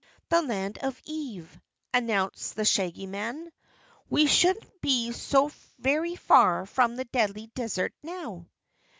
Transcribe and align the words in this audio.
"The 0.29 0.41
Land 0.41 0.79
of 0.79 0.99
Ev," 1.07 1.59
announced 1.93 2.55
the 2.55 2.65
Shaggy 2.65 3.05
Man. 3.05 3.51
"We 4.09 4.25
shouldn't 4.25 4.81
be 4.81 5.11
so 5.11 5.51
very 5.77 6.15
far 6.15 6.65
from 6.65 6.95
the 6.95 7.05
Deadly 7.05 7.51
Desert 7.53 7.93
now." 8.01 8.47